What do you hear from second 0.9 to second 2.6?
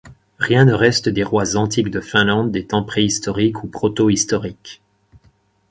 des rois antiques de Finlande